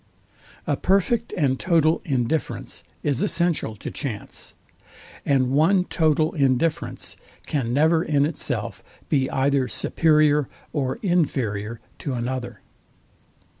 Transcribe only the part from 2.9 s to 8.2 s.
is essential to chance, and one total indifference can never